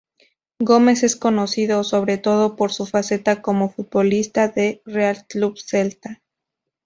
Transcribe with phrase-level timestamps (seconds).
[0.59, 6.23] Gómez es conocido, sobre todo, por su faceta como futbolista del Real Club Celta.